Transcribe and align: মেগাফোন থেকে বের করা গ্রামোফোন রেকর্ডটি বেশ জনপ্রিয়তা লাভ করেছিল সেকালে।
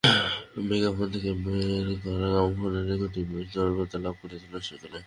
মেগাফোন 0.67 1.07
থেকে 1.13 1.31
বের 1.43 1.87
করা 2.03 2.27
গ্রামোফোন 2.33 2.71
রেকর্ডটি 2.89 3.21
বেশ 3.31 3.47
জনপ্রিয়তা 3.53 3.97
লাভ 4.05 4.15
করেছিল 4.21 4.53
সেকালে। 4.67 4.99